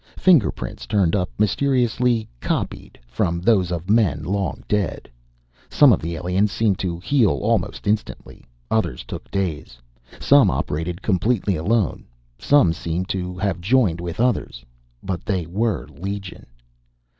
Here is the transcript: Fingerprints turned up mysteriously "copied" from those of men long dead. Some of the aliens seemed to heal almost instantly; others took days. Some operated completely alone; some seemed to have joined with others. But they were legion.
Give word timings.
Fingerprints 0.17 0.87
turned 0.87 1.15
up 1.15 1.29
mysteriously 1.37 2.27
"copied" 2.39 2.97
from 3.05 3.39
those 3.39 3.71
of 3.71 3.87
men 3.87 4.23
long 4.23 4.63
dead. 4.67 5.07
Some 5.69 5.93
of 5.93 6.01
the 6.01 6.15
aliens 6.15 6.51
seemed 6.51 6.79
to 6.79 6.97
heal 6.99 7.29
almost 7.29 7.85
instantly; 7.85 8.43
others 8.71 9.03
took 9.03 9.29
days. 9.29 9.77
Some 10.19 10.49
operated 10.49 11.03
completely 11.03 11.55
alone; 11.55 12.07
some 12.39 12.73
seemed 12.73 13.09
to 13.09 13.37
have 13.37 13.61
joined 13.61 14.01
with 14.01 14.19
others. 14.19 14.65
But 15.03 15.23
they 15.23 15.45
were 15.45 15.85
legion. 15.89 16.47